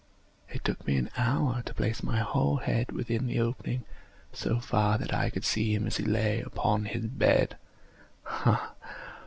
[0.49, 3.83] It took me an hour to place my whole head within the opening
[4.33, 7.55] so far that I could see him as he lay upon his bed.